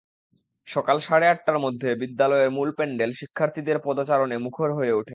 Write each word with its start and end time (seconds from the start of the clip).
সকাল 0.67 0.97
সাড়ে 1.07 1.25
আটটার 1.27 1.57
মধ্যে 1.59 1.89
বিদ্যালয়ের 2.01 2.49
মূল 2.51 2.69
প্যান্ডেল 2.77 3.11
শিক্ষার্থীদের 3.19 3.77
পদচারণে 3.85 4.35
মুখর 4.37 4.69
হয়ে 4.73 4.91
ওঠে। 4.91 5.09